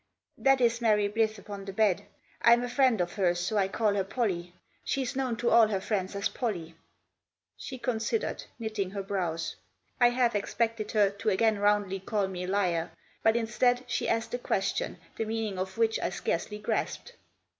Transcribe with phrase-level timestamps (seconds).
[0.49, 2.07] "That is Mary Blyth upon the bed.
[2.41, 4.51] I'm a friend of hers, so I call her Pollie.
[4.83, 6.73] She's known to all her friends as Pollie."
[7.55, 9.57] She considered, knitting her brows.
[9.99, 12.89] I half expected her to again roundly call me liar;
[13.21, 17.13] but, instead, she asked a question, the meaning of which I scarcely grasped.